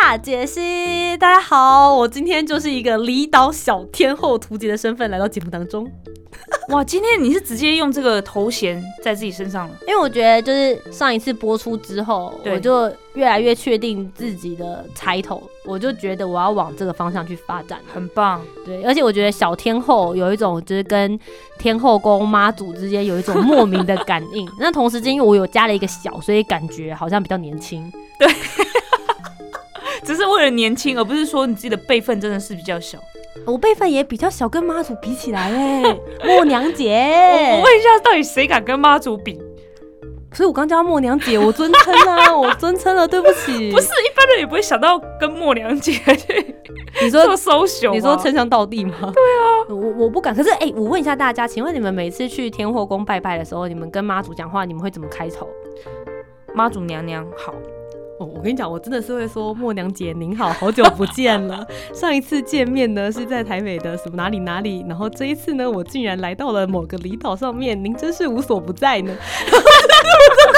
[0.00, 1.16] 大解析。
[1.18, 5.90] 大家好，我今天就是一个离岛小天后图杰的身份来到节目当中。
[6.70, 9.74] 哇，今天你是直接用这个头衔在自己身上了？
[9.88, 17.80] 因为我觉得就是上一次播出之后，我就越来越确定自己的抬头，我就觉得我要往这个方向去发展。
[17.92, 21.18] 很棒，对，而且我觉得小天后有一种就是跟
[21.58, 24.48] 天后宫妈祖之间有一种莫名的感应。
[24.60, 27.92] 那同时间因为我有加了一个小，所以感觉好像比较年轻。
[30.08, 32.98] 只是为了年轻，而不是说你自己的辈分真的是比较小。
[33.46, 36.94] 我辈分也比较小，跟妈祖比起来嘞， 默娘姐。
[37.52, 39.38] 我问一下，到底谁敢跟妈祖比？
[40.32, 43.70] 所以我刚叫她默娘姐，我尊称啊， 我尊称了，对不起。
[43.70, 46.00] 不是一般人也不会想到跟默娘姐
[47.02, 49.12] 你说做搜熊，你说称兄道弟吗？
[49.14, 50.34] 对啊，我我不敢。
[50.34, 55.46] 可是哎、我问一下大家，请问你们每次去天后宫拜拜的时候，你们跟妈祖讲话，你们会怎么开头？
[56.54, 57.52] 妈祖娘娘好。
[58.18, 61.64] 哦，我跟你讲，我真的是会说默娘姐您好，好久不见了。
[61.94, 69.14] 上一次见面呢是在台北的什么哪里哪里，然后这一次呢我竟然来到了某个离岛上面，您真是无所不在呢。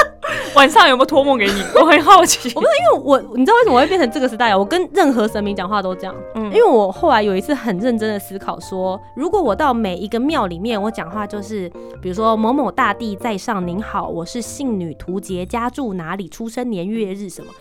[0.55, 1.61] 晚上有没有托梦给你？
[1.75, 2.51] 我很好奇。
[2.55, 4.57] 我不是因为我，你知道为什么我会变成这个时代啊？
[4.57, 11.69] 我跟任何神明讲话都这样，嗯因为我后来有一次很认真的思考说，如果我到每一个庙里面，我讲话就是，
[12.01, 17.51] 比如说某某大帝在上，您好，我是信女图杰，家住哪里，出生年月日什么，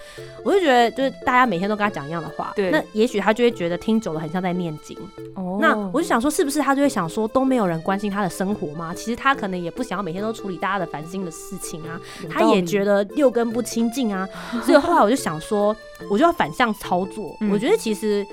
[0.45, 4.97] 我就觉得就是大家每天都跟他讲一样的话，对那也许他就会觉得听久了很像在念经。
[5.35, 8.93] 哦那我就想说，是不是他就会想说，都没有人关心他的生活吗？
[8.95, 12.01] 其实他可能也不想要每天都处理大家的烦心的事情啊，
[12.31, 14.29] 他也觉得六根不清净啊。
[14.65, 15.75] 所以后来我就想说，
[16.11, 17.37] 我就要反向操作。
[17.41, 18.27] 嗯我觉得其实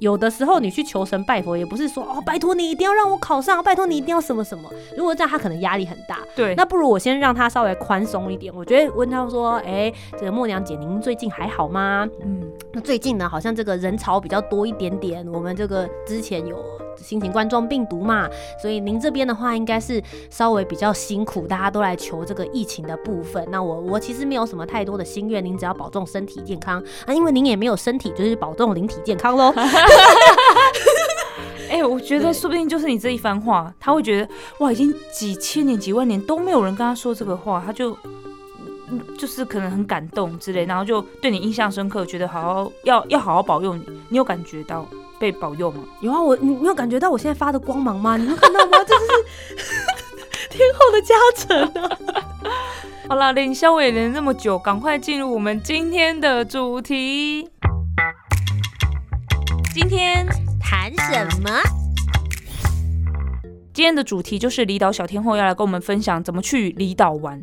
[0.00, 4.68] 有的时候你去求神拜佛，也不是说哦，拜托你一定要让我考上，拜托你一定要什么什么。
[4.96, 6.18] 如果这样，他可能压力很大。
[6.34, 8.52] 对，那不如我先让他稍微宽松一点。
[8.56, 12.08] 我觉得问他说，哎、这个默娘姐，您最近还好吗？
[12.22, 12.40] 嗯，
[12.72, 15.26] 那最近呢，好像这个人潮比较多一点点。
[15.32, 16.58] 我们这个之前有
[16.96, 18.28] 新型冠状病毒嘛，
[18.60, 23.46] 所以您这边的话应该是稍微比较辛苦，大家都来求这个疫情的部分。
[23.50, 29.52] 那我我其实没有什么太多的心愿，您只要保重身体健康啊，因为您也没有身体，就是保重灵体健康喽。
[31.70, 34.28] 哎、我觉得说不定就是你这一番话，他会觉得
[34.58, 37.96] 哇，已经几千年、几万年都没有人跟他说这个话，他就。
[38.92, 43.84] 嗯就是可能很感动之类，然后就对你印象深刻，觉得好好要要好好保佑你。
[44.08, 44.84] 你有感觉到
[45.16, 45.84] 被保佑吗？
[46.00, 48.16] 有啊，我你你有感觉到我现在发的光芒吗？
[48.18, 48.78] 你有看到吗？
[48.84, 49.06] 这就是
[50.50, 51.96] 天后的加成啊！
[53.08, 57.48] 好啦，连消伟连那么久，赶快进入我们今天的主题。
[59.72, 60.26] 今天
[60.58, 61.48] 谈什么？
[63.72, 67.40] 今天的主题就是离岛小天后要来跟我们分享怎么去离岛玩。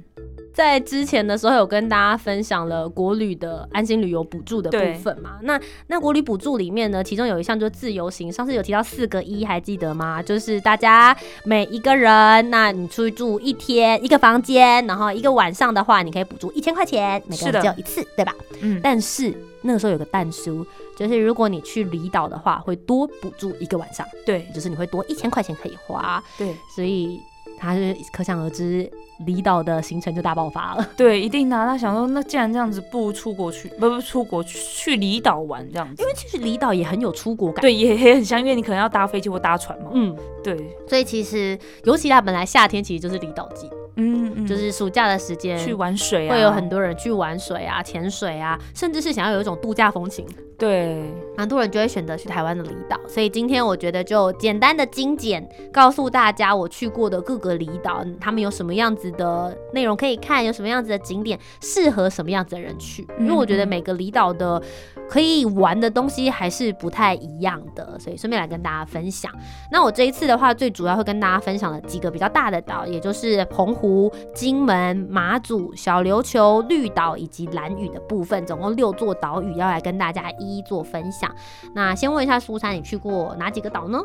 [0.57, 5.37] 在之前的时候有跟大家分享了国旅的安心旅游补助的部分嘛？
[5.43, 10.19] 那那国旅补助里面呢，其中有一项就是自由行，上次有提到四个一，还记得吗？
[10.19, 18.33] 就是大家每一个人，那你出去住一天一个房间，然后一个晚上的话，你可以补助一千块钱，每个人只有一次，对吧？
[18.61, 19.31] 嗯，但是
[19.61, 20.65] 那个时候有个蛋书，
[20.97, 27.19] 就是如果你去离岛的话，会多补助一个晚上，对就是你会多一千块钱可以花，对所以
[27.57, 28.89] 他是可想而知，
[29.25, 30.89] 离岛的行程就大爆发了。
[30.95, 31.65] 对，一定的啊。
[31.65, 36.07] 他想说，那既然这样子，不如出国去，不不出国去去离岛玩这样子因。
[36.07, 39.89] 为其实离岛也很有出国感。，对，也也很像，因为你可能要搭飞机或搭船嘛。
[39.93, 40.55] 嗯，对，
[40.87, 50.25] 所以其实尤其他，本来夏天其实就是离岛季，嗯嗯，就是暑假的时间去玩水啊，会有很多人去玩水啊、潜水啊，甚至是想要有一种度假风情，
[50.57, 51.03] 对，
[51.35, 52.97] 蛮多人就会选择去台湾的离岛。
[53.07, 63.07] 所以今天我觉得就简单的精简，告诉大家我去过的各个离岛，他们有什么样子的内容可以看，有什么样子的景点适合什么样子的人去。
[63.19, 64.61] 因为我觉得每个离岛的
[65.09, 69.31] 可以玩的东西还是不太一样的，所以顺便来跟大家分享。
[69.71, 73.86] 那我这一次的话，最主要会跟大家分享的几个比较大的岛，也就是澎湖、
[74.33, 81.33] 金门、马祖、小琉球、绿岛以及蓝屿的部分，总共六座岛屿要来跟大家一一做分享。
[81.73, 84.03] 那先问一下苏珊，你去过哪几个岛呢？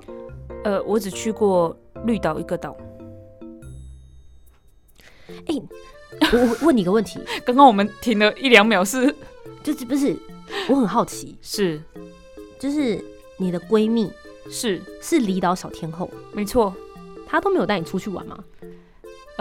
[0.65, 2.77] 呃，我只去过绿岛一个岛。
[5.47, 5.55] 哎、
[6.33, 9.15] 我我问你个问题， 刚刚我们停了一两秒是，
[9.63, 10.17] 就是不是
[10.69, 11.83] 我很好奇， 是
[12.59, 13.03] 就是
[13.39, 14.13] 你的闺蜜
[14.51, 16.73] 是是离岛小天后，没错。
[17.27, 18.39] 她都没有带你出去玩吗？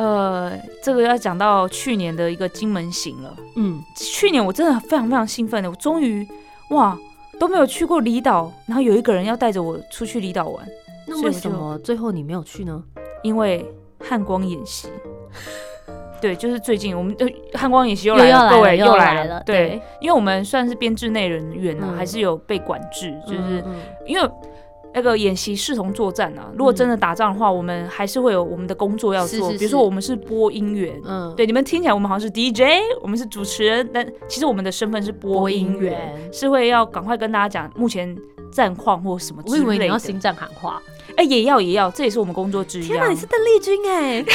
[0.01, 0.51] 呃，
[0.81, 3.35] 这个要讲到去年的一个金门行了。
[3.55, 6.27] 嗯，去年我真的非常非常兴奋的，我终于
[6.71, 6.97] 哇
[7.39, 10.67] 都没有去过离岛，然后有一个人要带着我出去离岛玩，
[11.07, 12.83] 那为什么最后你没有去呢？
[13.21, 13.63] 因为
[13.99, 14.87] 汉光演习。
[16.19, 23.63] 对，就是最近我们的汉光演习又又来了，各位要来了又又来来了对对，因为我们算是编制内人员呢、嗯还是有被管制，就是
[24.07, 24.29] 因为
[24.93, 26.51] 那个演习视同作战啊。
[26.57, 31.01] 如果真的打仗的话，我们还是会有我们的工作要做，是是比如说我们是播音员。
[31.05, 32.61] 嗯，对，你们听起来我们好像是 DJ，
[33.01, 38.15] 我们是主持人，但其实我们的身份是播播音音员，是会要赶快跟大家讲目前
[38.51, 39.87] 战况或什么之我以为你。
[39.87, 40.81] 要心战喊话。
[41.17, 42.87] 哎、也要也要，这也是我们工作之一、啊。
[42.87, 44.23] 天哪，你是邓丽君哎！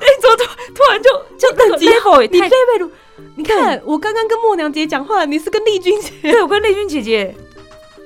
[0.00, 0.44] 哎怎么突
[0.74, 2.90] 突然就就那个等级 level 也你太贝贝鲁，
[3.36, 7.34] 你看我刚刚跟默娘姐讲话，你是跟丽君姐对我跟丽君姐姐，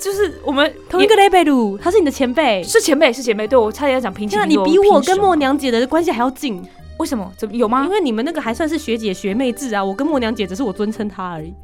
[0.03, 2.61] 就是我们同一个 level，他是你的前辈。
[2.65, 4.61] 是前辈是前辈，对我差点要讲平起天啊，平。
[4.61, 6.61] 你比我跟默娘姐的关系还要近，
[6.99, 7.33] 为什么？
[7.37, 7.91] 怎么有吗因？
[7.91, 9.83] 为你们那个还算是学姐学妹制啊。
[9.83, 11.55] 我跟默娘姐只是我尊称她而已，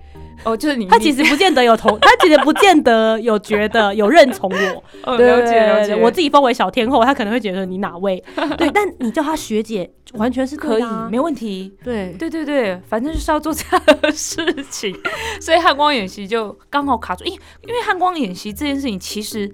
[0.44, 4.84] 哦，就是你，他其实不见得有同，他其实不见得有觉得有认从我。
[5.18, 8.22] 了解了解，我自己封为小天后，他可能会觉得你哪位？
[8.56, 11.72] 对，但你叫他学姐，完全是对可以没问题。
[11.82, 14.36] 对对对对，反正就是要做这样的事
[14.70, 14.96] 情，
[15.40, 17.24] 所以汉光演习就刚好卡住。
[17.24, 19.50] 因因为汉光演习这件事情，其实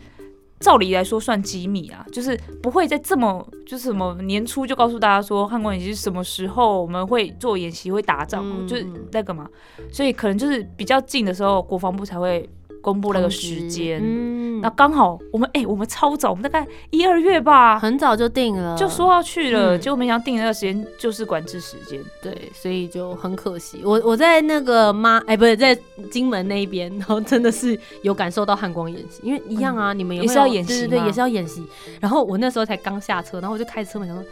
[0.64, 9.46] 照理来说算机密啊，就是不会在这么就是什么年初就告诉大家说汉光演习是什么时候我们会做演习会打仗，嗯就是那个嘛，
[9.92, 12.48] 所以可能就是比较近的时候，国防部才会
[12.84, 14.00] 公布那个时间。
[14.04, 22.00] 嗯那刚好我们哎、我们超早，我们大概一二月吧，很早就定了，就说要去了，嗯结果没想到定的那个时间就是管制时间。
[22.22, 23.82] 对，所以就很可惜。
[23.84, 25.76] 我我在那个妈哎，不是在
[26.10, 31.62] 金门那一边， 然后真的是有感受到汉光演习，因为一样啊，你们也是要演习对对对，也是要演习。
[32.00, 34.24] 然后我那时候才刚下车，然后我就开车门想说。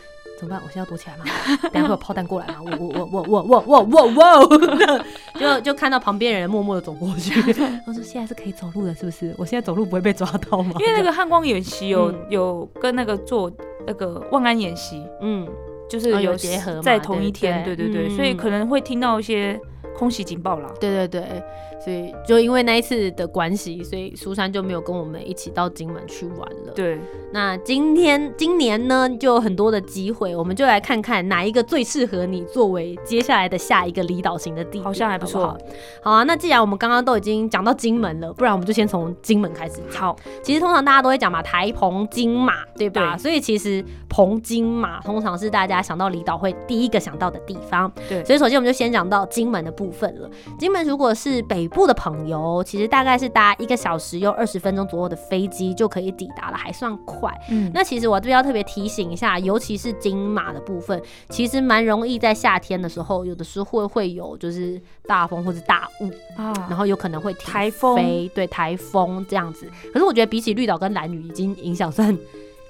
[0.43, 0.61] 怎么办？
[0.65, 1.25] 我现在要躲起来吗？
[1.73, 2.57] 等下会有炮弹过来吗？
[2.81, 5.05] 我我我我我我我我我，
[5.39, 7.41] 就就看到旁边人默默的走过去。
[7.87, 9.33] 我说现在是可以走路的，是不是？
[9.39, 10.73] 我现在走路不会被抓到吗？
[10.81, 13.51] 因为那个汉光演习有、嗯有跟那个做
[13.87, 15.47] 那个万安演习，嗯，
[15.89, 19.61] 就是哦有有结合在同一天，对对对所以可能会听到一些
[19.97, 20.69] 空袭警报啦。
[20.81, 21.43] 对对对，
[21.85, 26.73] 所以就因为那一次的关系，所以苏珊就没有跟我们一起到金门去玩了。
[26.75, 26.99] 对，
[27.33, 35.59] 那今天今年呢，就有很多的机会，我们就来看看哪一个最适合你作为接下来的下一个离岛型的地点，好像还不错好好
[36.03, 39.81] 好啊，那既然我们刚刚都已经讲到金门了，不然我们就先从金门开始。
[39.91, 43.17] 好，其实通常大家都会讲嘛，台澎金马，对吧？
[43.17, 47.91] 对所以其实澎金马通常是大家想到离岛会第一个想到的地方。
[48.09, 50.31] 对所以首先我们就先讲到金门的部分了。
[50.59, 57.33] 金门如果是北部的朋友，其实大概是搭一个小时又二十分钟左右的飞机就可以抵达了，还算快。
[57.51, 67.97] 嗯，那其实我这边要特别提醒一下，尤其是金马的部分，其实蛮容易在夏天的时候，有的时候会会有就是大风或者大雾，然啊，后有可能会台风，
[68.35, 69.67] 对台风这样子。
[69.93, 72.17] 可是我觉得比起绿岛跟蓝屿，已经影响算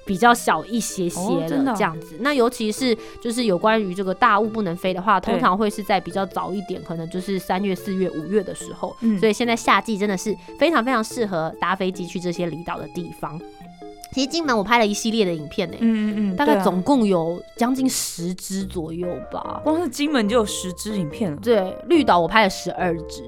[0.05, 2.15] 比较小一些些的哦这样子。
[2.19, 8.95] 那尤其是就是有关于这个大雾不能飞的话，通常会是在比较早一点，可能就是三月、四月、五月的时候。
[9.01, 13.39] 嗯所以现在夏季真的是非常非常适合搭飞机去这些离岛的地方。
[14.11, 19.59] 其实金门我拍了一系列的影片呢、嗯嗯大概总共有将近十支左右吧。
[19.63, 21.37] 光是金门就有十支影片了。
[21.41, 23.23] 对，绿岛我拍了十二支，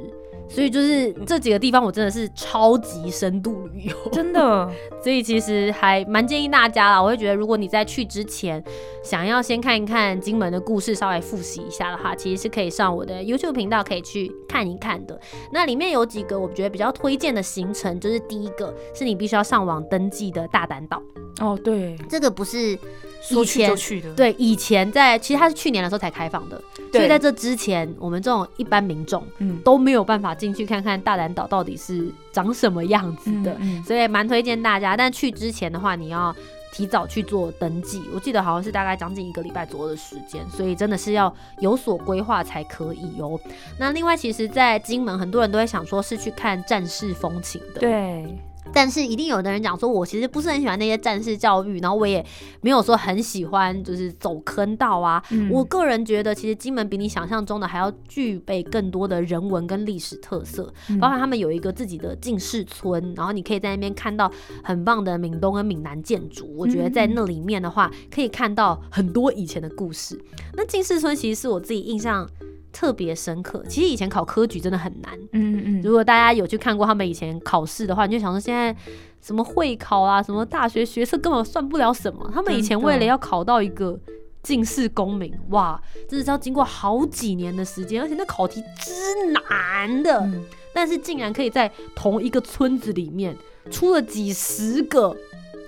[0.47, 4.71] 所以就是这几个地方我真的是超级深度旅游，真的，
[5.03, 7.01] 所以其实还蛮建议大家啦。
[7.01, 8.63] 我会觉得，如果你在去之前
[9.03, 15.19] 想要先看一看金门的故事，稍微复习一下的话，其实是可以上我的 YouTube 频道可以去看一看的。
[15.51, 21.01] 那里面有几个我觉得比较推荐的行程，就是第一个是你必须要上网登记的大胆岛，
[21.39, 22.77] 哦，对，这个不是
[23.21, 26.61] 说去前就去的，对，以前在其实它是去年的时候才开放的，
[26.91, 34.95] 所以在这之前，我们这种一般民众嗯，都没有办法进去看看大胆岛到底是长什么样子的，嗯嗯所以蛮推荐大家。
[34.95, 36.35] 但去之前的话，你要
[36.71, 43.39] 提早去做登记，我记得好像是大概将近一个礼拜左右的时间，所以真的是要有所规划才可以哦。
[43.79, 48.37] 那另外，其实，在金门很多人都会想说是去看战士风情的，对，
[48.73, 52.25] 但是一定有的人讲说，我其实不是很喜欢那些战士教育，然后我也
[52.61, 55.23] 没有说很喜欢就是走坑道啊。
[55.31, 64.29] 嗯我个人觉得，其实金门比你想象中的还要具备更多的人文跟历史特色，嗯包括他们有一个自己的进士村，然后你可以在那边看到
[64.63, 66.53] 很棒的闽东跟闽南建筑。
[66.57, 70.19] 我觉得在那里面的话，可以看到很多以前的故事。
[70.53, 72.27] 那进士村其实是我自己印象。
[72.75, 73.63] 特别深刻。
[73.69, 78.75] 其实以前考科举真的很难，嗯嗯如果大家有去看过他们以前考试的话，你就想说现在
[79.21, 82.29] 什么会考啊，什么大学学测根本算不了什么。
[82.33, 83.97] 他们以前为了要考到一个
[84.43, 88.91] 进士功名，哇，真的是要经过好几年的时间，而且那考题之
[89.31, 93.33] 难的，嗯，但是竟然可以在同一个村子里面
[93.71, 95.15] 出了几十个，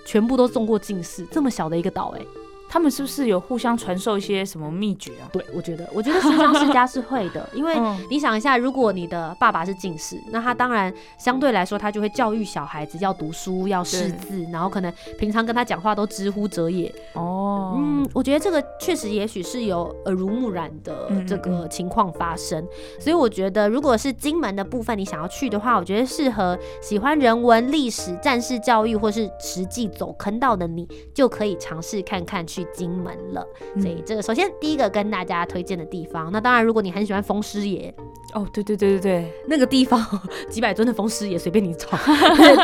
[0.06, 2.26] 全部都中过进士，这么小的一个岛、哎。
[2.70, 5.30] 他们是不是有互相传授一些什么秘诀啊？
[5.32, 7.98] 对，我觉得，我觉得书香世家是会的， 因为嗯。
[8.10, 16.94] 你想一下，如果你的爸爸是进士，那他当然相对来说，他就会教育小孩子要读书、要识字，然后可能平常跟他讲话都知乎者也。
[17.14, 22.66] 哦，嗯，我觉得这个确实也许是有耳濡目染的这个情况发生，
[23.00, 33.46] 所以我觉得如果是金门的部分你想要去的话，我觉得适合喜欢人文、历史、战士教育或是实际走坑道的你，就可以尝试看看去金门了。
[33.76, 37.94] 嗯所以这个首先第一个跟大家推荐的地方，那当然如果你很喜欢风师爷
[38.34, 40.04] 哦，对对对对对，那个地方，
[40.50, 41.88] 几百尊的风师爷随便你找，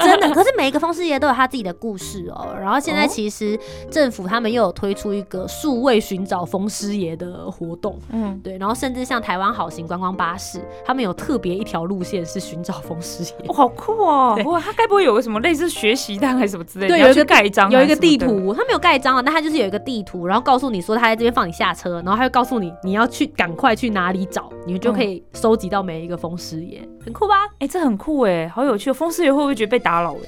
[0.04, 0.30] 真的。
[0.34, 2.54] 可是每一个风师爷都有他自己的故事哦。
[2.60, 3.58] 然后现在哦其实
[3.90, 13.48] 政府他们又有推出一个数位寻找风师爷的活动，嗯，对，然后甚至像台湾好行观光巴士，他们有特别一条路线是寻找风师爷。
[13.50, 14.34] 哇，好酷哦！
[14.36, 16.96] 对哇，他该不会有个什么类似学习单还是什么之类的？
[16.96, 27.36] 对有一个盖章啊，有一个地图，他没有盖章啊，但他就是有一个地图，然后告诉你说他在这边放你下车，然后他会告诉你你要去赶快去哪里找，你们就可以收集到每一个风师爷，很酷吧？
[27.60, 28.94] 哎，这很酷哎，好有趣哦！
[28.94, 30.22] 风师爷会不会觉得被打扰了？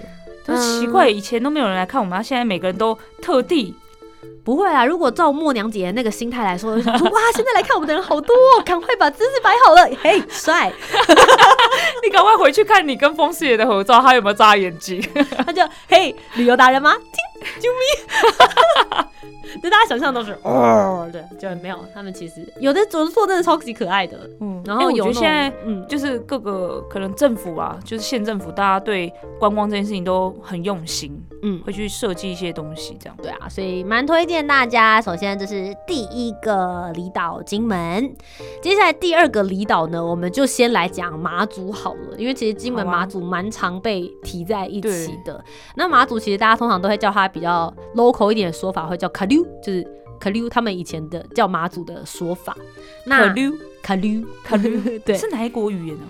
[0.46, 3.74] 就是奇嗯怪，以前都没有人来看我们，他现在每个人都特地
[4.46, 10.72] 不会啊，如果照默娘姐那个心态来说，想 说哇，现在来看我们的人好多、哦，赶快把姿势摆好了，嘿，帅，
[12.04, 15.02] 你赶快回去看你跟风四爷的合照，他有没有眨眼睛？
[15.46, 16.94] 他就嘿，旅游达人吗？
[16.94, 19.06] 听，救命！
[19.64, 33.16] 就大家想象都是哦，对，就没有，他们其实有的做做真的超级可爱的，嗯，然后哎我觉得现在嗯，就是各个可能政府啊，就是县政府，大家对观光这件事情都很用心，嗯会去设计一些东西，这样。
[33.24, 35.02] 对啊，所以蛮推荐大家。
[35.02, 38.16] 首先，这是第一个离岛金门，
[38.62, 45.44] 接下来第二个离岛呢，我们就先来讲马祖好了，因为其实金门马祖蛮常被提在一起的。
[45.76, 49.86] 那马祖其实大家通常都会叫它比较 local 一点的说法，会叫卡溜，就是
[50.20, 52.56] 卡溜，他们以前的叫马祖的说法。
[53.06, 53.52] 那卡溜
[53.84, 54.72] 卡溜卡溜
[55.06, 56.04] 对，是哪一国语言呢、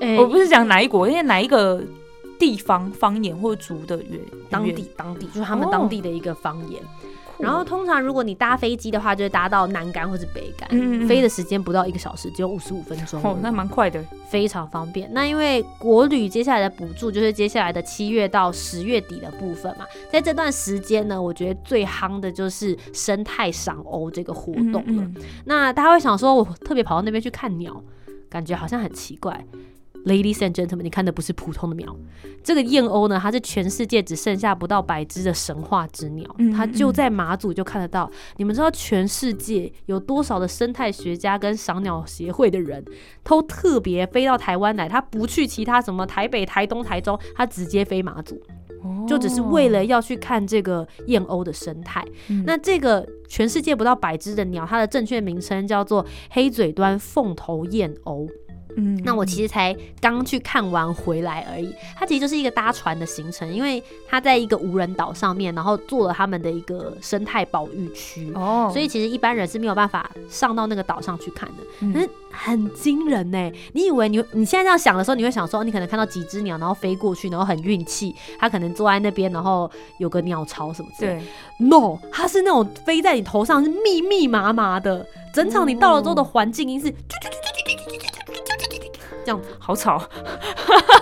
[0.00, 1.82] 诶我不是讲哪一国，因为哪一个
[2.38, 6.80] 地方方言或族的语当地当地就是他们哦当地的一个方言。
[6.80, 14.02] 酷然后通常如果你搭飞机的话，就会搭到南竿或是北竿，嗯嗯嗯飞的时间不到一个小时，只有五十五分钟，哦，那蛮快的。
[14.28, 15.08] 非常方便。
[15.12, 25.10] 那因为国旅接下来的补助就是接下来的七月到十月底的部分嘛，在这段时间呢，我觉得最夯的就是生态赏鸥这个活动了。
[25.46, 27.82] 那大家会想说，我特别跑到那边去看鸟，
[28.28, 29.46] 感觉好像很奇怪。
[30.04, 31.94] Ladies and gentlemen，你看的不是普通的鸟，
[32.42, 38.10] 这个燕鸥呢，它是全世界只剩下不到百只的神话之鸟，嗯它就在马祖就看得到。
[38.36, 42.82] 你们知道全世界有多少的生态学家跟赏鸟协会的人，
[43.22, 48.40] 都特别飞到台湾来，他不去其他什么台北、台东、台中，他直接飞马祖，
[48.84, 52.02] 嗯就只是为了要去看这个燕鸥的生态。
[52.28, 58.26] 嗯那这个全世界不到百只的鸟，它的正确名称叫做黑嘴端凤头燕鸥。
[58.78, 61.74] 嗯那我其实才刚去看完回来而已。
[61.96, 68.32] 它其实就是一个搭船的行程，因为它在一个无人岛上面，然后做了他们的一个生态保育区。
[68.34, 73.52] 哦，所以其实一般人是没有办法上到那个岛上去看的，嗯可是很惊人呢。
[73.72, 81.20] 你以为你你现在这样想的时候，你会想说，你可能看到几只鸟，然后飞过去，然后很运气，它可能坐在那边，然后有个鸟巢什么之类的。
[81.20, 85.04] 对，No，它是那种飞在你头上是密密麻麻的，
[85.34, 86.92] 整场你到了之后的环境音是
[89.28, 90.00] 这样子，好吵。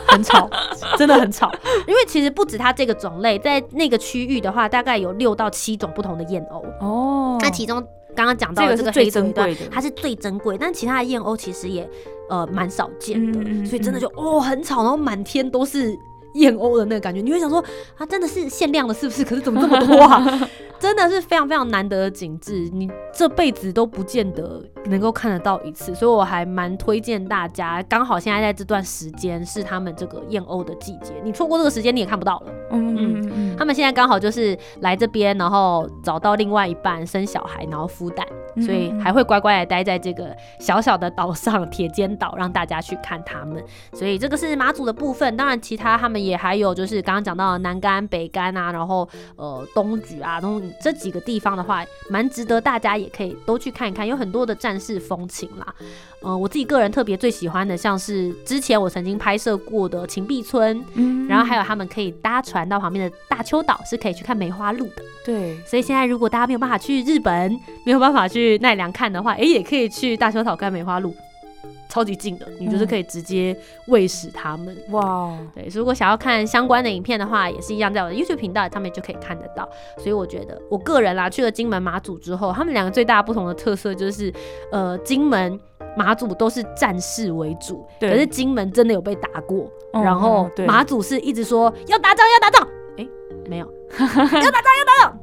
[0.08, 0.48] 很吵，
[0.96, 1.52] 真的很吵。
[1.86, 6.64] 因为其实不止它这个种类，在那个区域的话，大概有六到七种不同的燕鸥。
[6.80, 7.80] 哦那其中
[8.14, 11.88] 刚刚讲到的这个最珍贵的它是最珍贵，但其他的燕鸥其实也
[12.30, 15.96] 呃蛮少见的，嗯嗯嗯所以真的就哦很吵，然后满天都是。
[16.34, 17.64] 燕鸥的那个感觉，你会想说
[17.96, 19.24] 啊，真的是限量的，是不是？
[19.24, 20.48] 可是怎么这么多啊？
[20.78, 27.82] 真的是非常非常难得的景致，你这辈子都不见得能够看得到一次，所以我还蛮推荐大家。
[27.84, 32.52] 刚好现在在这段时间是他们这个燕鸥的季节，你错过这个时间你也看不到了。
[32.70, 38.26] 嗯嗯嗯他们现在刚好就是来这边，然后找到另外一半，生小孩，然后孵蛋，
[38.60, 43.62] 所以还会乖乖的待在这个小小的岛上铁尖岛，让大家去看他们。
[43.94, 55.74] 所以这个是马祖的部分，当然其他他们也还有就是刚刚讲到的南干、北干啊，然后呃东莒啊，东这几个地方的话，蛮值得大家也可以都去看一看，有很多的战士风情啦。
[56.22, 65.02] 呃，我自己个人特别最喜欢的，像是之前我曾经拍摄过的秦壁村，嗯，然后还有他们可以搭船到旁边的大丘岛，是可以去看梅花鹿的。
[65.24, 67.52] 对，所以现在如果大家没有办法去日本，
[67.84, 71.14] 没有办法去奈良看的话，哎，也可以去大丘岛看梅花鹿。
[71.96, 74.76] 超级近的，你就是可以直接喂食它们。
[74.90, 79.66] 哇，对，如果想要看相关的影片的话，也是一样，在我的 YouTube 频道上面就可以看得到。
[79.96, 84.30] 所以我觉得，我个人啦，去了金门马祖之后，他们两个最大不同的特色就是，
[84.70, 85.58] 呃，金门
[85.96, 93.08] 马祖都是战士为主，可是金门真的有被打过，然后马祖是一直说要打仗要打仗，哎，
[93.48, 93.66] 没有，
[93.98, 95.18] 要打仗要打仗。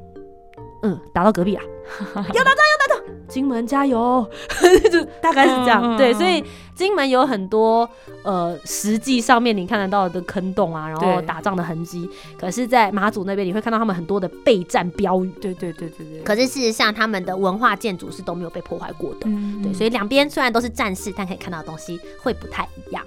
[0.86, 1.64] 嗯，打到隔壁啊！
[2.14, 3.04] 要打仗，要打仗！
[3.30, 4.30] 金门加油！
[4.92, 5.96] 就大概是这样。
[5.96, 6.44] 对，所以
[6.76, 7.90] 金门有很多
[8.24, 12.10] 呃，实际上面你看得到的坑洞啊，然后打仗的痕迹。
[12.40, 15.30] 可是，在马祖那边，你会看到他们很多的备战标语。
[15.42, 16.22] 对对对对对。
[16.24, 19.28] 可是事实上，他们的文化建筑是都没有被破坏过的。
[19.62, 23.04] 对，所以两边虽然都是战士，但可以看到的东西会不太一样。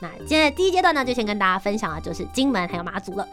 [0.00, 3.26] 那现在第一阶段呢，就先跟大家分享的就是金门还有马祖了。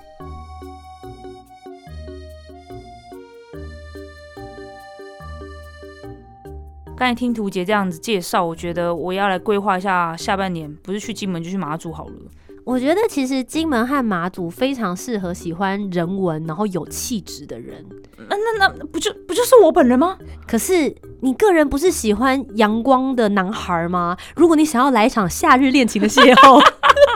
[6.99, 12.11] 刚才听图杰这样子介绍，我觉得我要来规划一下下半年，不是去金门就去马祖好了。
[12.65, 17.85] 我觉得其实金门和马祖非常适合喜欢人文然后有气质的人。
[18.27, 20.17] 那那那不就不就是我本人吗？
[20.45, 24.17] 可是你个人不是喜欢阳光的男孩吗？
[24.35, 26.61] 如果你想要来一场夏日恋情的邂逅，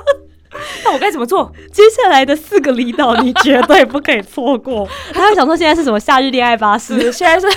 [0.85, 1.51] 那我该怎么做？
[1.73, 4.87] 接下来的四个离岛你绝对不可以错过。
[5.13, 7.11] 他会想说现在是什么夏日恋爱巴士？
[7.11, 7.53] 现在是。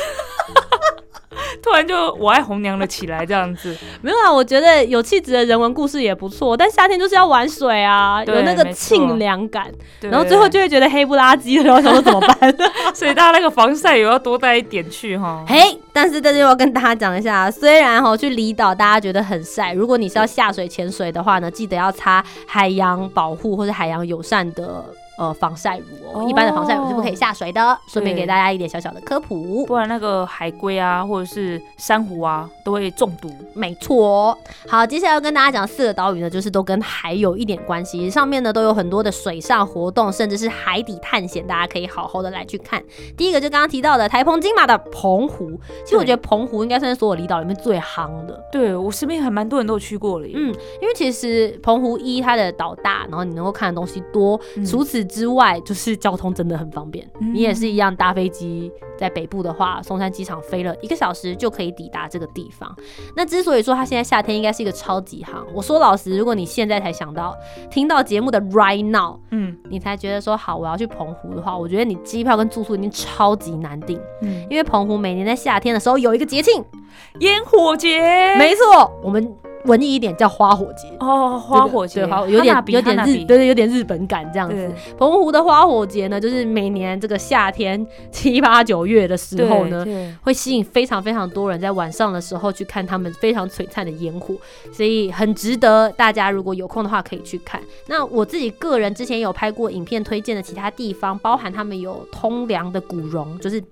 [1.62, 4.32] 突然就我爱红娘了起来，这样子没有啊？
[4.32, 12.56] 我觉得有气质的人文故事也不错，但夏天就是要玩水啊，有那个清凉感，然后最后就会觉得黑不拉几的，然后想说怎么办？
[12.94, 15.44] 所以大家那个防晒也要多带一点去哈。
[15.46, 24.84] 嘿，但是这就要跟大家讲一下，虽然哈去离岛大家觉得很晒，如果你是要下水潜水的话呢，记得要擦海洋保护或者海洋友善的。
[25.18, 27.78] 呃，防晒乳哦，一般的防晒乳是不可以下水的。
[27.88, 33.30] 顺便给大家一点小小的科普，不然那个海龟啊，或者是珊瑚啊，都会中毒。
[33.54, 34.36] 没错。
[34.68, 42.82] 好，接下来要跟大家讲四个岛屿呢，就是都跟海有一点关系，上面呢都有很多的水上活动，甚至是海底探险，大家可以好好的来去看。
[43.16, 48.38] 第一个就刚刚提到的台澎金马的澎湖，其实我觉得澎湖应该算是所有离岛里面最夯的。
[48.52, 50.26] 对我身边还蛮多人都有去过了。
[50.26, 55.05] 嗯，因为其实澎湖一它的岛大，然后你能够看的东西多，除此。
[55.06, 57.08] 之外，就是交通真的很方便。
[57.18, 62.74] 你也是一样搭飞机，在北部的话，松山机场飞了一个小时就可以抵达这个地方。
[63.14, 67.34] 那之所以说它现在夏天应该是一个超级行，我说老实，如果你现在才想到
[67.70, 74.00] 听到节目的 right now，嗯，你才觉得说好我要去澎湖的话，我觉得你机票跟住宿已经超级难订。
[74.22, 76.64] 嗯，因为澎湖每年在夏天的时候有一个节庆——
[77.20, 77.98] 烟火节。
[78.36, 79.34] 没错，我们。
[79.66, 84.72] 文艺一点叫花火节哦，花火节有点有点日，对对，有点日本感这样子。
[84.96, 89.84] 澎湖的花火节呢，就是每年这个夏天七八九月的时候呢，
[90.22, 94.34] 会吸引非常非常多人在晚上的时候去看他们非常璀璨的烟火，
[94.72, 97.60] 所以很值得大家如果有空的话可以去看。
[97.88, 103.62] 那我自己个人之前有拍过影片推荐的其他地方，包含他们有通梁的古榕，就是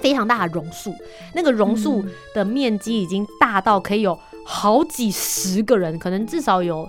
[0.00, 0.92] 非常大的榕树，
[1.34, 4.18] 那个榕树的面积已经大到可以有。
[4.50, 6.88] 好几十个人，可能至少有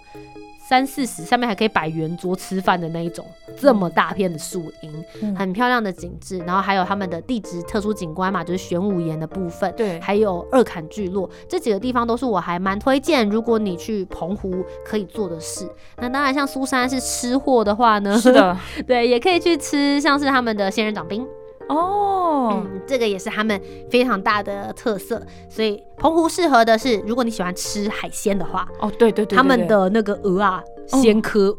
[0.66, 3.26] 三四十，上面还可以摆圆桌吃饭的那一种，
[3.60, 6.38] 这么大片的树荫，很漂亮的景致。
[6.40, 15.70] 然后还有他们的地质特殊景观嘛，就是玄武岩的部分，对，还有二坎聚落，这几个地方都是我还蛮推荐，如果你去澎湖可以做的事。
[15.98, 21.28] 那当然，像苏珊是吃货的话呢，是的， 对，也可以去吃，像是他们的仙人掌冰。
[21.70, 31.56] 哦，嗯，这个也是他们非常大的特色，所以澎湖适合的是，如果你喜欢吃海鲜的话，哦，对对对，他们的那个鹅啊，鲜科，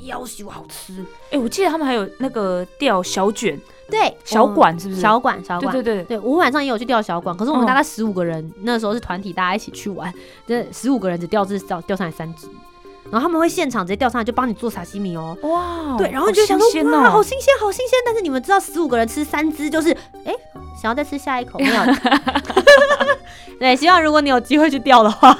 [0.00, 1.04] 要求好吃。
[1.30, 5.00] 哎，我记得他们还有那个钓小卷，对，小管是不是？
[5.00, 6.04] 小管，小管，对对对。
[6.04, 6.18] 对。
[6.18, 10.12] 我晚上也有去钓小管，可是我们大概十五个人，那时候是团体，大家一起去玩，
[10.46, 12.48] 这十五个人只钓至少钓上来三只。
[13.10, 15.36] 然后他们会现场直接钓上来，就帮你做沙西米哦。
[15.42, 17.98] 哇，对，然后你就想说哇，好新鲜，好新鲜。
[18.04, 19.90] 但是你们知道，十五个人吃三只，就是
[20.24, 20.34] 哎，
[20.80, 21.74] 想要再吃下一口没有？
[23.58, 25.34] 对，希望如果你有机会去钓的话，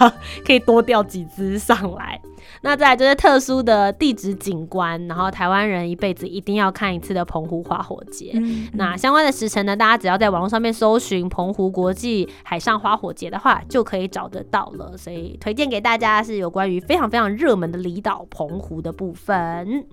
[0.44, 2.20] 可以多钓几只上来。
[2.62, 8.32] 那再来就是特殊的地质景观，然后台湾人一辈子一定要看一次的澎湖花火节。
[8.34, 14.96] 嗯那相关的时辰呢，大家只要在网络上面搜寻澎湖国际海上花火节的话，就可以找得到了。
[14.96, 19.86] 所以推荐给大家是有关于非常非常热门的离岛澎湖的部分。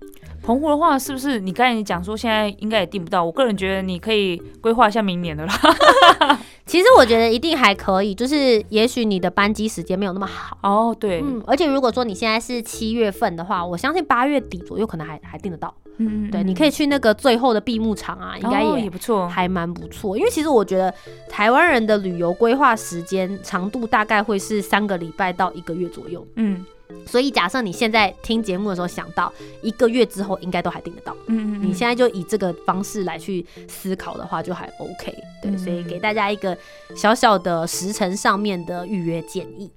[0.43, 3.23] 澎湖的话，是不是你刚才讲说现在应该也订不到？
[3.23, 5.53] 我个人觉得你可以规划一下明年的啦。
[6.67, 10.57] 其实我觉得一定还可以，就是也许你的班机时间没有那么好。
[10.61, 15.73] 哦，对，嗯，而且如果说你现在是七月份的话，我相信八月底左右可能还还订得到。
[15.99, 19.27] 嗯对，你可以去那个最后的闭幕场啊，应该也不错。
[19.27, 20.15] 还蛮不错。
[20.15, 20.93] 因为其实我觉得
[21.27, 26.63] 台湾人的旅游规划时间长度大概会是三个礼拜到一个月左右，嗯
[27.05, 31.15] 所以假设你现在听节目的时候想到一个月之后应该都还订得到。
[31.27, 35.15] 嗯嗯，你现在就以这个方式来去思考的话，就还 OK。
[35.41, 36.57] 对，嗯所以给大家一个
[36.95, 39.69] 小小的时程上面的预约建议。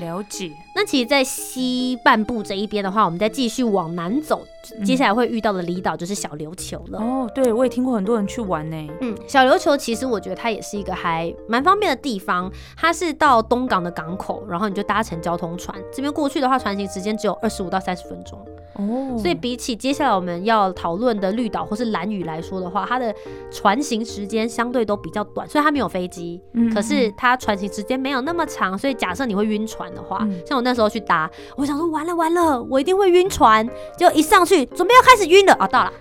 [0.00, 0.50] 了解。
[0.74, 4.46] 那其实，在西半部这一边的话，我们再继续往南走，
[4.84, 6.98] 接下来会遇到的离岛就是小琉球了。
[6.98, 8.88] 哦，对，我也听过很多人去玩呢。
[9.00, 18.38] 嗯，小琉球其实我觉得它也是一个还蛮方便的地方，它是到东港的港口，然后你就搭乘交通船，这边过去的话，船行时间只有二十五到三十分钟，
[18.78, 23.14] 哦，所以比起接下来我们要讨论的绿岛或是蓝屿来说的话，它的
[23.50, 26.72] 船行时间相对都比较短，虽然它没有飞机，嗯。
[26.72, 30.40] 可是它船行时间没有那么长，所以假设你会晕船的话，嗯。
[30.46, 35.92] 像我那时候去搭，我想说完了完了，我一定会晕船，结果一上去准备要开始晕了啊，到了。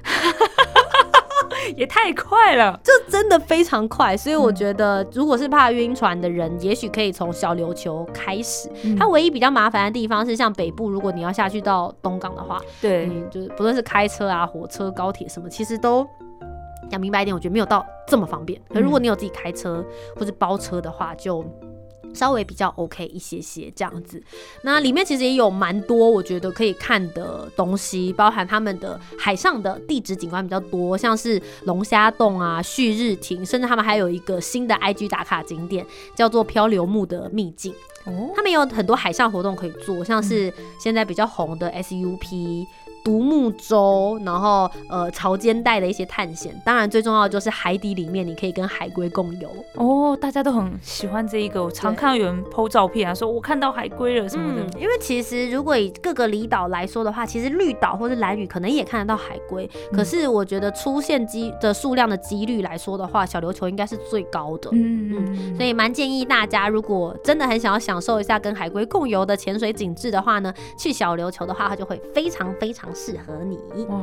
[1.77, 2.79] 也太快了。
[2.83, 8.69] 这真的非常快，所以我觉得，如果是怕晕船的人，也许可以从小琉球开始。
[8.83, 16.07] 嗯它唯一比较麻烦的地方是，像北部，如果你要下去到东港的话，对，嗯，就是不论是开车啊、火车、高铁什么，其实都
[16.89, 18.61] 讲明白一点，我觉得没有到这么方便。
[18.69, 19.83] 可如果你有自己开车
[20.15, 21.43] 或者包车的话，就。
[22.15, 24.21] 稍微比较 OK 一些些这样子，
[24.63, 37.73] 那里面其实也有蛮多我觉得可以看的东西，包含他们的海上的地质景观比较多，像是龙虾洞啊、旭日亭，甚至他们还有一个新的 IG 打卡景点叫做漂流木的秘境。
[38.05, 42.65] 哦，他们有很多海上活动可以做，像是现在比较红的 SUP。
[43.05, 54.63] 独木舟，然后呃潮间带的一些探险，当然最重要的就是海底里面你可以跟海龟共游，哦，大家都很喜欢这一个，我常看到有人 PO 照片啊，说我看到海龟了什么的。
[54.63, 64.71] 嗯，因为其实如果以各个离岛来说的话，其实绿岛或是蓝屿可能也看得到海龟，可是我觉得出现机的数量的几率来说的话，小琉球应该是最高的。
[64.73, 73.57] 嗯嗯所以蛮建议大家，如果真的很想要享受一下跟海龟共游的潜水景致的话呢，去小琉球的话，它就会非常非常适合你。
[73.87, 74.01] 哇，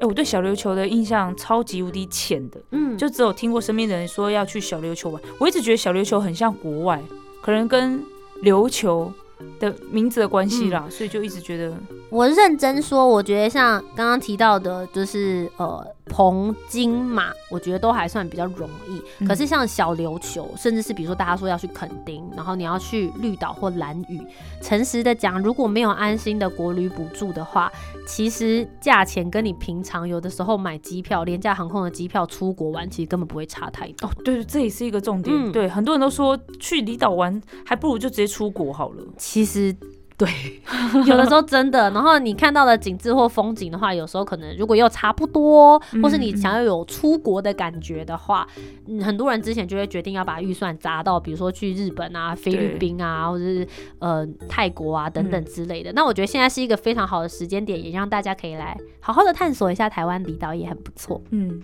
[0.00, 5.20] 哎、我对小琉球的印象超级无敌浅的，嗯，就只有听过身边的人说要去小琉球玩。
[5.38, 7.02] 我一直觉得小琉球很像国外，
[7.40, 8.02] 可能跟
[8.42, 9.10] 琉球
[9.58, 11.72] 的名字的关系啦，所以就一直觉得
[12.10, 19.00] 我认真说，我觉得像刚刚提到的，就是呃澎金马，我觉得都还算比较容易。
[19.20, 24.20] 嗯可是像小琉球，甚至是比如说大家说要去垦丁，然后你要去绿岛或蓝屿，
[24.60, 27.72] 诚实的讲，如果没有安心的国旅补助的话，
[28.06, 34.06] 其实价钱跟你平常有的时候买机票、廉价航空的机票出国玩，其实根本不会差太多。
[34.06, 35.34] 哦，对对，这也是一个重点。
[35.34, 39.02] 嗯对，很多人都说去离岛玩，还不如就直接出国好了。
[39.16, 39.74] 其实
[40.16, 40.28] 对，
[41.06, 41.90] 有的时候真的。
[41.90, 48.46] 然后你看到的景致或风景的话，有时候可能如果又差不多，或是你想要有出国的感觉的话，
[48.86, 53.66] 嗯，很多人之前就会决定要把预算砸到，比如说去日本啊、菲律宾啊，或者是
[53.98, 55.92] 呃泰国啊等等之类的。
[55.94, 61.20] 那我觉得现在是一个非常好的时间点，也让大家可以来好好的探索一下台湾离岛，也很不错。
[61.30, 61.60] 嗯，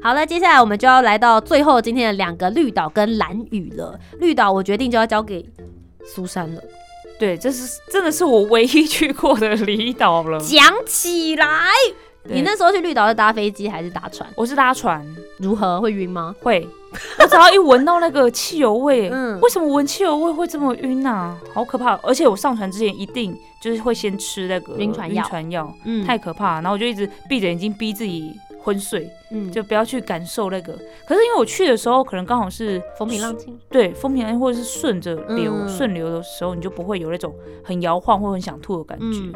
[0.00, 3.98] 好了，接下来我们就要来到最后今天的两个绿岛跟蓝屿了。
[4.20, 5.44] 绿岛我决定就要交给
[6.04, 6.62] 苏珊了。
[7.18, 10.38] 对，这是真的是我唯一去过的离岛了。
[10.40, 11.46] 讲起来，
[12.24, 14.28] 你那时候去绿岛是搭飞机还是搭船？
[14.36, 15.04] 我是搭船，
[15.38, 16.34] 如何会晕吗？
[16.40, 16.66] 会，
[17.18, 21.36] 我只要一闻到那个汽油味， 嗯为什么闻汽油味会这么晕啊？
[21.52, 21.96] 好可怕！
[22.02, 26.54] 而且我上船之前一定就是会先吃那个晕船药晕船药嗯太可怕。
[26.60, 28.32] 然后我就一直闭着眼睛逼自己
[28.68, 30.74] 昏睡，嗯就不要去感受那个。
[31.06, 33.58] 可是因为我去的时候，可能刚好是风平浪静。
[33.70, 39.04] 对风平浪静，或者是顺着流嗯顺、流的时候，你就不会有那种很摇晃或很想吐的感觉。
[39.06, 39.34] 嗯，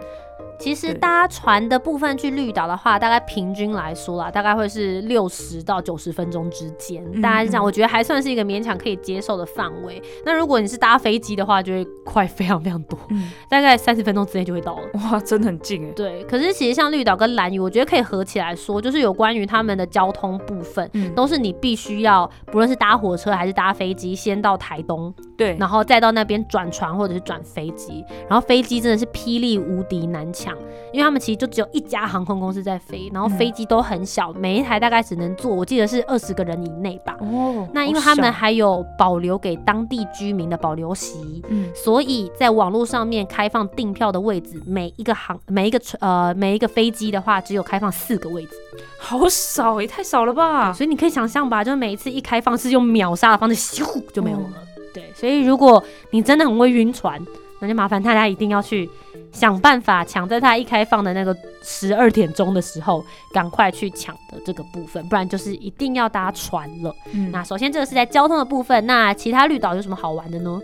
[0.63, 7.65] 其实搭船的部分去绿岛的话，大概平均来说啦，大概会是六十到九十分钟之间，嗯大概是这样。
[7.65, 10.01] 嗯我觉得还算是一个勉强可以接受的范围。
[10.25, 14.83] 那如果你是搭飞机的话，就会快非常非常多，嗯，大概三十分钟之内就会到了。
[14.95, 15.91] 哇，真的很近哎。
[15.93, 30.57] 对，可是其实像绿岛跟蓝屿，我觉得可以合起来说，就是有关于他们的交通部分，嗯，都是你必须要，不论是搭火车还是搭飞机，先到台东，对，然后再到那边转船或者是转飞机，然后飞机真的是霹雳无敌难抢，
[30.93, 37.17] 因为他们其实就只有一家航空公司在飞，然后飞机都很小，每一台大概只能坐，我记得是二十个人以内吧。
[37.21, 48.51] 哦，那因为他们还有保留给当地居民的保留席，嗯所以在网络上面开放订票的位置，每一个航每一个船呃每一个飞机的话，只有开放四个位置，
[48.99, 50.73] 好少也太少了吧？
[50.73, 54.45] 所以你可以想象吧，就是每一次一开放是用秒杀的方式，咻就没有了。
[54.55, 57.21] 嗯对，所以如果你真的很会晕船，
[57.61, 58.89] 那就麻烦大家一定要去
[59.31, 66.95] 想办法抢在它一开放的那个十二点钟的时候，赶快去抢的这个部分，不然就是一定要搭船了。
[67.13, 70.61] 嗯，那首先这个是在交通的部分，那其他绿岛有什么好玩的呢？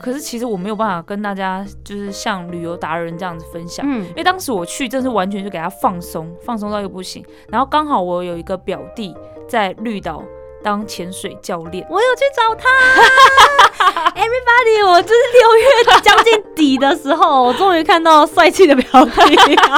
[0.00, 3.84] 可是其实我没有办法跟大家就是像旅游达人这样子分享。
[3.84, 7.24] 嗯因为当时我去，真是完全就给他放松，放松到又不行。
[7.48, 9.12] 然后刚好我有一个表弟
[9.48, 10.22] 在绿岛
[10.62, 12.68] 当潜水教练，我有去找他，
[14.14, 19.36] everybody，我就是六月将近底的时候，我终于看到帅气的表弟，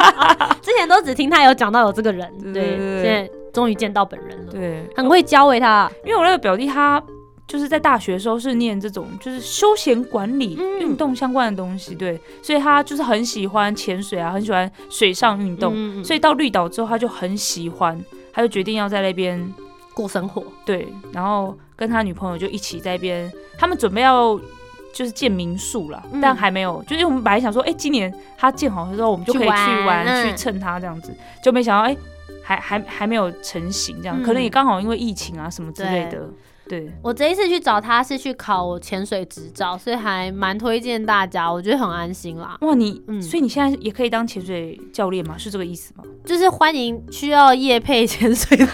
[0.62, 7.02] 之前都只听他有讲到有这个人，对现在终于见到本人了，对，很会教诶他，因为我那个表弟他
[7.46, 10.80] 就是在大学的时候是念这种就是休闲管理、嗯。
[10.80, 16.04] 运动相关的东西，对，所以他就是很喜欢潜水啊，很喜欢水上运动，嗯。
[16.04, 19.52] 所以到绿岛之后他就很喜欢，他就决定要在那边
[20.00, 24.40] 过生活，对，然后跟他女朋友就一起在那边，他们准备要。
[24.92, 26.82] 就是建民宿了，嗯但还没有。
[26.82, 31.14] 就是我们本来想说，哎、今年他建好之后，我们就可以去去玩玩，嗯去蹭他这样子。
[31.40, 31.96] 就没想到，哎、
[32.42, 36.28] 还还还没有成型，这样、嗯可能也刚好因为疫情啊什么之类的。
[36.70, 42.56] 对，我这一次去找他是去考潜水执照，所以还蛮推荐大家，我觉得很安心啦。
[42.60, 45.36] 哇，你、嗯所以你现在也可以当潜水教练吗？
[45.36, 46.04] 是这个意思吗？
[46.24, 48.64] 就是欢迎需要夜配潜水的。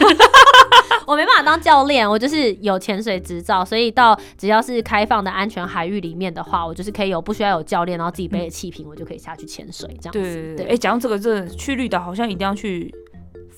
[1.07, 10.19] 我没办法当教练，我就是有潜水执照，所以到只要是开放的安全海域里面的话，我就是可以有不需要有教练，然后自己背着气瓶，我就可以下去潜水这样子。
[10.21, 10.67] 对对对。
[10.67, 12.93] 哎、讲到这个，真的去绿岛好像一定要去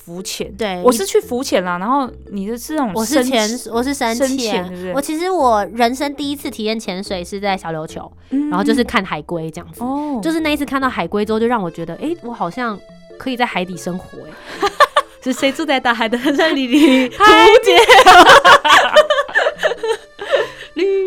[0.09, 0.51] 浮潜。
[0.57, 9.85] 对我是去浮潜啦，然后你的是那种我是深潜，我是深深潜潜对不对我其实我人生第一次体验潜水是在小琉球，嗯然后就是看海龟这样子。
[9.85, 12.79] 哦，就是那一次看到海龟之后，就让我觉得，哎、我好像
[13.19, 14.69] 可以在海底生活、哎。
[15.21, 17.09] 是谁住在大海的深山里里？
[17.09, 17.17] 图
[17.63, 17.77] 姐，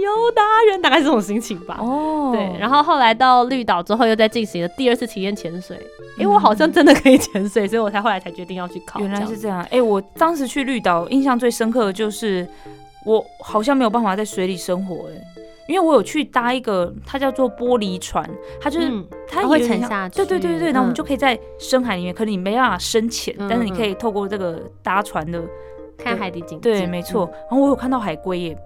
[0.01, 1.77] 旅游达人，大概是这种心情吧。
[1.79, 5.77] 哦，对，然后后来到绿岛之后，又再进行了第二次体验潜水。
[6.17, 8.99] 哎、嗯我好像真的可以潜水，所以我才后来才决定要去考。
[9.01, 9.65] 原来是这样。
[9.69, 12.47] 哎、我当时去绿岛，印象最深刻的就是
[13.05, 15.21] 我好像没有办法在水里生活、哎，
[15.67, 18.27] 因为我有去搭一个，它叫做玻璃船，
[18.59, 20.17] 它就是、嗯，它会沉下去。
[20.17, 25.41] 对对对对，然后我们嗯就可以在深海里面，可能你没办法深潜，嗯但是你可以透过这个搭船的，
[25.97, 26.71] 看海底景致。
[26.71, 27.29] 对，没错。
[27.49, 28.57] 然后我有看到海龟耶，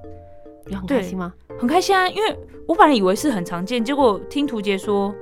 [0.65, 1.33] 嗯，有很对开心吗？
[1.59, 5.13] 很开心啊，因为我本来以为是很常见，结果听图杰说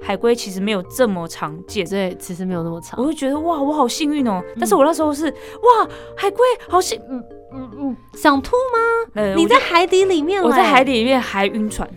[0.00, 1.86] 海龟其实没有这么常见。
[1.86, 3.06] 对，其实没有那么长我。
[3.06, 4.42] 就觉得哇，我好幸运哦！
[4.58, 9.10] 但是嗯我那时候是哇，海龟好幸，嗯嗯嗯，想吐吗？
[9.14, 10.84] 呃，你在海底里面，我在海。
[10.84, 11.88] 底里面还晕船，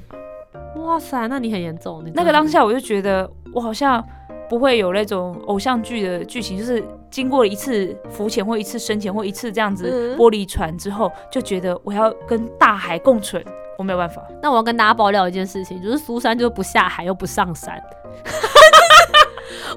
[0.78, 2.04] 哇塞，那你很严重。
[2.13, 4.04] 那个当下我就觉得我好像
[4.50, 13.45] 不会有那种偶像剧的剧情，就是经过一次浮潜或一次深潜或一次这样子嗯玻璃船之后，就觉得我要跟大海共存，
[13.78, 14.19] 我没有办法。
[14.41, 17.80] 那我要跟大家爆料一件事情，就是苏珊就是不下海又不上山。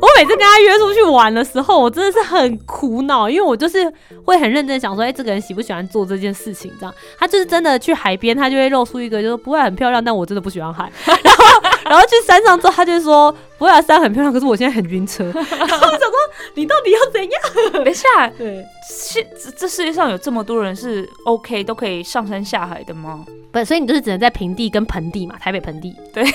[0.01, 3.93] 我每次跟他约出去玩的时候，我真的是很苦恼，因为我就是
[4.25, 6.73] 会很认真想说，哎、这个人喜不喜欢做这件事情？
[6.81, 10.91] 这样，他就是真的去海边，他就会露出一个就是不会很漂亮，但我真的不喜欢海。
[11.05, 11.45] 然后，
[11.89, 15.25] 然后去山上之后，他就说不会啊，山很漂亮，可是我现在很晕车。
[15.33, 16.17] 然后我想说，
[16.55, 17.33] 你到底要怎样？
[17.73, 23.25] 等一下，对，世这这世界上有这么多人是 OK 都可以上山下海的吗？
[23.53, 25.95] 不，所以你就是只能在平地跟盆地嘛，台北盆地。
[26.13, 26.35] 对， 不是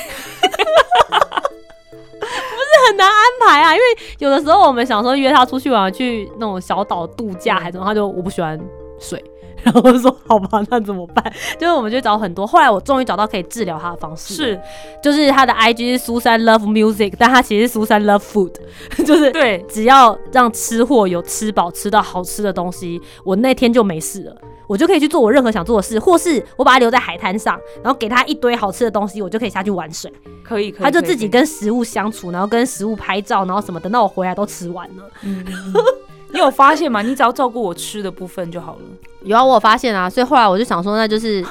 [2.87, 3.85] 很难安排啊，因为
[4.19, 8.59] 有的时候我们想说约他出去玩，去那种小岛度假还是什么，他就我不喜欢
[9.01, 9.21] 水。
[9.63, 11.23] 然后说好吧，那怎么办？
[11.59, 14.59] 就是我们就找很多，后来我终于找到可以治疗他的方式，是，
[15.03, 18.53] 就是他的 IG 是苏珊 Love Music，但他其实是苏珊 Love Food，
[19.05, 24.35] 就是对，只要让吃货有吃饱吃到好吃的东西，我那天就没事了，
[24.65, 30.11] 我就可以去做我任何想做的事，或是我把它留在海滩上，然后给他一堆好吃的东西，我就可以下去玩水。
[30.43, 35.03] 可以，可以，他就自己跟食物相处，然后跟食物拍照，然后什么，等到我回来都吃完了。
[35.21, 35.45] 嗯
[36.34, 37.02] 你有发现吗？
[37.02, 38.82] 你只要照顾我吃的部分就好了。
[39.24, 41.46] 有啊，我有发现啊，所以后来我就想说，那就是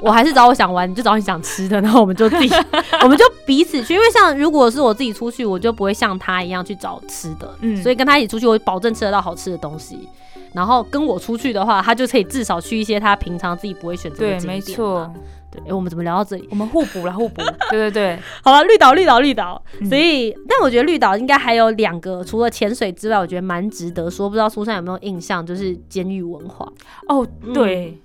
[0.00, 2.54] 我还是找我想玩，你就找你想吃的，然后我们就自己，
[3.02, 3.94] 我们就彼此去。
[3.94, 10.08] 因为像如果是我自己出去，我就不会像他一样去找吃的，嗯所以跟他一起出去，我保证吃得到好吃的东西。
[10.52, 14.56] 然后跟我出去的话，他就可以至少去一些他平常自己不会选择的对，景点。
[14.56, 15.10] 没错。。
[15.52, 16.48] 对，哎、我们怎么聊到这里？
[16.50, 17.42] 我们互补了，互补。
[17.70, 19.62] 对 对对， 好了，绿岛，绿岛，绿岛。
[19.80, 24.28] 嗯所以，但我觉得绿岛应该还有两个，除了潜水之外，我觉得蛮值得说。
[24.28, 26.66] 不知道苏珊有没有印象，就是监狱文化、
[27.08, 27.98] 哦，对，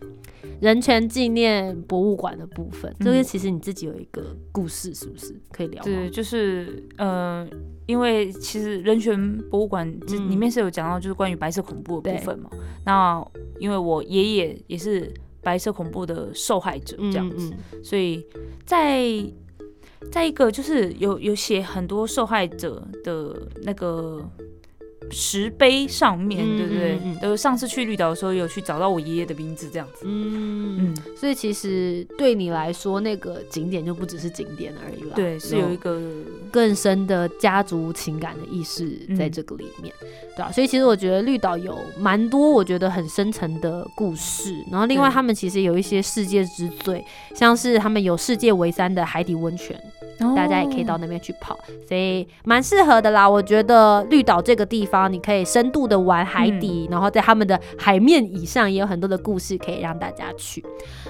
[0.60, 5.81] 人权纪念博物馆的部分，这些嗯其实你自己有一个故事，是不是可以聊？
[5.83, 7.47] 对，就是呃，
[7.86, 12.49] 因为其实人权博物馆这嗯里面是有讲到，就是关于白色恐怖的部分嘛。
[12.86, 13.25] 那
[13.60, 15.10] 因为我爷爷也是
[15.47, 17.81] 白色恐怖的受害者，嗯这样子，嗯。
[17.81, 18.21] 所以
[18.65, 19.23] 在
[20.12, 24.29] 在一个就是有有写很多受害者的那个
[25.12, 27.20] 石碑上面，嗯对不对嗯嗯？
[27.22, 30.06] 都、上次去绿岛的时候有去找到我爷爷的名字，这样子。
[30.06, 35.15] 嗯嗯，所以其实对你来说，那个景点就不只是景点而已了。
[35.15, 36.02] 对，是有一个
[36.52, 39.93] 更深的家族情感的意识在嗯这个里面，
[40.36, 47.04] 对啊，所以其实我觉得绿岛有蛮多我觉得很深层的故事，然后另外他们其实有一些世界之最，
[47.36, 49.82] 像是他们有世界为三的海底温泉，
[50.36, 53.30] 大家也可以到哦那边去跑，所以蛮适合的啦。
[53.30, 60.63] 我觉得绿岛这个地方，你可以深度的玩海底，然后在他们的海面以上也有很多的故事可以让大家去。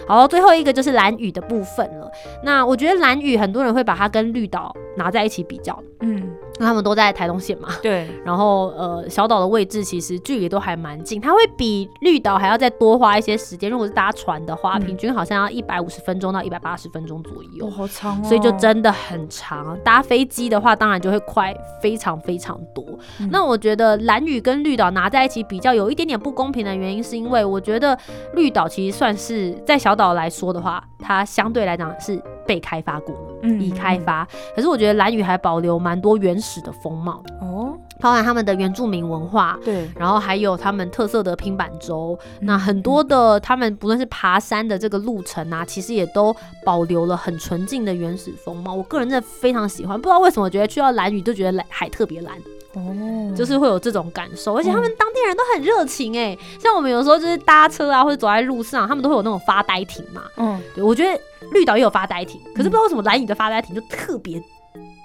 [0.07, 2.11] 好，最后一个就是蓝屿的部分了。
[2.43, 7.69] 那我觉得蓝屿很多人会把它跟绿岛拿在一起比较，嗯，因为他们都在台东县嘛。
[7.81, 13.69] 对，然后呃，小岛的位置其实距离都还蛮近，它会比绿岛还要再多花一些时间。
[13.69, 17.67] 如果是搭船的话，嗯平均好像要一百五十分钟到一百八十分钟左右。
[17.67, 19.77] 哦，好长哦，所以就真的很长。
[19.83, 22.83] 搭飞机的话，当然就会快非常非常多。
[23.19, 27.97] 嗯那我觉得蓝屿跟绿岛拿在一起比较，有一点点不公平的原因，是因为我觉得
[28.33, 34.27] 绿岛其实算是在小岛来说的话，它相对来讲是被开发过，嗯已开发。
[34.55, 39.59] 可是我觉得蓝屿还保留蛮多原始的风貌，哦，包含他们的原住民文化。
[39.65, 48.73] 对，然后还有他们特色的拼板舟，那嗯很多的他们不论是爬山的这个路程啊，其实也都保留了很纯净的原始风貌。
[48.73, 52.37] 我个人真的非常喜欢，不知道为什么，觉得去到蓝屿就觉得蓝海特别蓝，
[52.73, 54.55] 哦，就是会有这种感受。
[54.55, 60.23] 而且他们当地人都很热情哎、像我们有时候就是搭车啊，或者走在路上，他们都会有那种发呆亭嘛。
[60.37, 61.19] 嗯，对我觉得
[61.51, 64.41] 绿岛也有发呆亭，可是不知道为什么蓝屿的发呆亭就特别，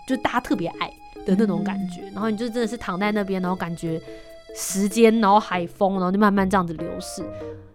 [0.07, 0.93] 就大家特别爱
[1.25, 2.03] 的那种感觉。
[2.13, 4.01] 然后你就真的是躺在那边，然后感觉
[4.57, 7.23] 时间，然后海风，然后就慢慢这样子流逝，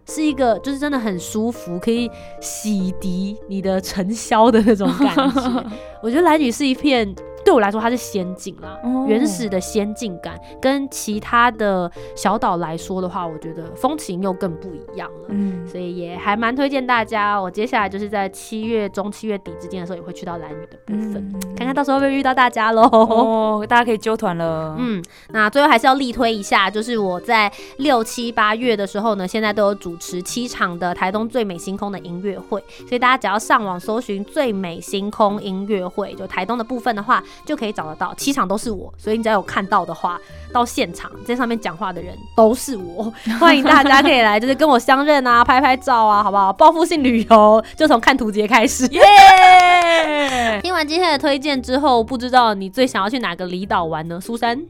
[0.06, 5.64] 是一个就是真的很舒服，可以洗涤你的尘嚣的那种感觉。
[6.02, 7.14] 我觉得蓝屿是一片。
[7.44, 15.28] 对我来说，它是仙境啦，哦原始的仙境感，跟其他的小岛来说的话，我觉得风情又更不一样了。
[15.28, 17.40] 嗯，所以也还蛮推荐大家。
[17.40, 22.82] 我接下来就是在七月中、七月底之间的时候，也会去到蓝屿的部分，嗯看看到时候会不会遇到大家喽。
[22.82, 38.14] 哦，大家可以揪团了，嗯，那最后还是要力推一下，就是我在六七八月的时候呢，现在都有主持七场的台东最美星空的音乐会，所以大家只要上网搜寻最美星空音乐会，就台东的部分的话，就可以找得到。
[38.14, 40.18] 七场都是我，所以你只要有看到的话，
[40.52, 46.52] 到现场在上面讲话的人都是我， 欢迎大家可以来，就是跟我相认啊，拍拍照啊，好不好？
[46.52, 48.86] 报复性旅游就从看图节开始。
[48.92, 50.60] 耶！
[50.62, 54.20] 听完今天的推荐之后，不知道你最想要去哪个离岛玩呢？
[54.20, 54.60] 苏珊，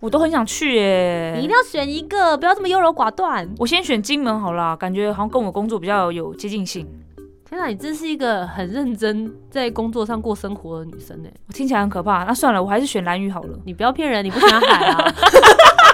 [0.00, 3.48] 我都很想去耶，你一定要选一个，不要这么优柔寡断。
[3.58, 6.86] 我先选金门好啦，感觉好像跟我工作比较有接近性。
[7.48, 11.32] 天哪，你真是一个很认真在工作上过生活的女生哎！
[11.46, 13.58] 我听起来很可怕，那算了，我还是选蓝雨好了。
[13.64, 15.12] 你不要骗人，你不喜欢海啊，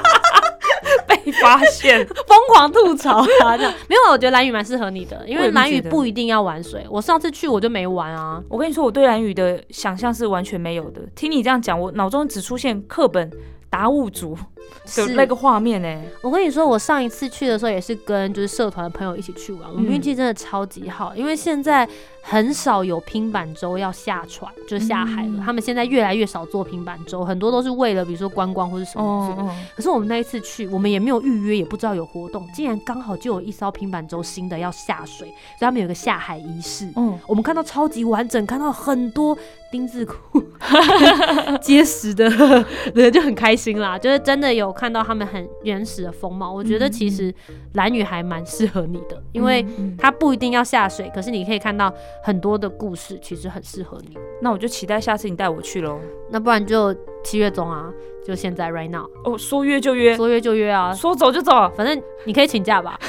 [1.07, 3.57] 被发现，疯狂吐槽啊！
[3.57, 6.85] 这样没有啊，我觉得蓝雨蛮适合你的，因为蓝雨不一定要玩水。
[6.91, 11.03] 我上次去我就没玩啊，我跟你说，我对蓝雨的想象是完全没有的。
[11.15, 13.31] 听你这样讲，我脑中只出现课本
[13.71, 14.37] 达悟族
[14.85, 16.03] 的是那个画面呢。
[16.23, 21.89] 我跟你说，我上一次去的时候也是跟就是社团的朋友一起去玩，我们嗯运气真的超级好，因为现在
[22.21, 25.29] 很少有拼板舟要下船，就下海了。
[25.37, 29.43] 嗯他们现在越来越少做拼板舟，很多都是为了比如说观光或者什么之类的。
[29.43, 36.89] 哦，可是我们那一次去，我们也没有预约，也不知道有活动，竟然刚好就有一艘平板舟新的要下水，所以他们有个下海仪式。
[36.97, 39.37] 嗯，我们看到超级完整，看到很多
[39.71, 40.43] 丁字裤
[41.61, 42.25] 结实的，
[42.95, 43.99] 人，就很开心啦。
[43.99, 46.53] 就是真的有看到他们很原始的风貌。
[46.53, 47.35] 我觉得其实
[47.75, 49.65] 蓝雨还蛮适合你的，因为
[49.99, 54.17] 它不一定要下水，可是你可以看到很多的故事，其实很适合你。
[54.41, 55.99] 那我就期待下次你带我去喽。
[56.31, 57.91] 那不然就七月中啊，
[58.27, 62.99] 就现在 right now，哦，说约就约，说约就约啊，说走就走，反正你可以请假吧。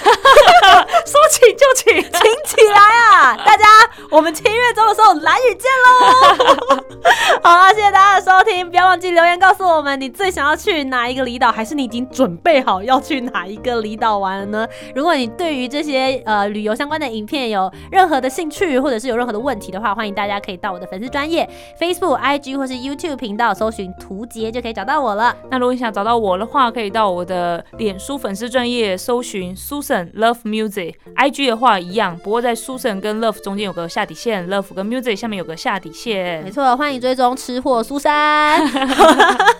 [1.05, 1.95] 说请就请。
[2.25, 3.37] 请起来啊！
[3.37, 3.63] 大家，
[4.09, 5.84] 我们七月中的时候蓝雨见喽！
[8.25, 14.67] 收听，不要忘记留言告诉我们你最想要去哪一个离岛，还是你已经准备好要去哪一个离岛玩了呢？
[14.95, 21.47] 如果你对于这些呃旅游相关的影片有任何的兴趣，或者是有任何的问题的话，欢迎大家可以到我的粉丝专业
[21.79, 25.37] Facebook、IG 或是 YouTube 频道搜寻图杰就可以找到我了。
[25.51, 36.43] 那如果你想找到我的话，可以到我的脸书粉丝专业搜寻 Susan Love Music，IG 的话一样，不过在 Susan 跟 Love 中间有个下底线，Love 跟 Music 下面有个下底线。
[36.43, 38.15] 没错，欢迎追踪吃货苏珊。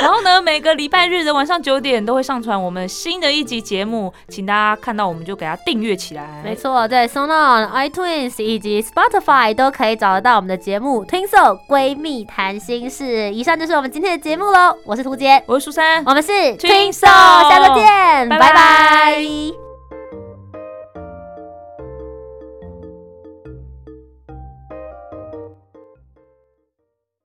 [0.00, 6.42] 然后呢，每个礼拜日的晚上九点都会上传我们新的一集节目，请大家看到我们就给它订阅起来。
[6.44, 13.04] 没错，在 Sonon、iTunes 以及 Spotify 都可以找得到我们的节目《Twin Soul 闺蜜谈心事》。
[13.30, 19.63] 以上就是我们今天的节目喽，我是涂杰，我是苏珊，我们是 Twin Soul，下周见，拜拜拜。